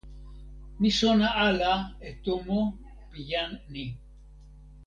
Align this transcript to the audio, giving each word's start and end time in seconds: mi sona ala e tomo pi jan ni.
mi 0.79 0.89
sona 0.99 1.27
ala 1.47 1.71
e 2.07 2.09
tomo 2.23 2.59
pi 3.09 3.19
jan 3.29 3.51
ni. 3.73 3.85